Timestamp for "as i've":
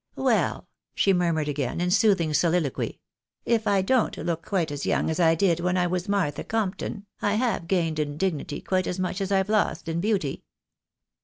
9.21-9.47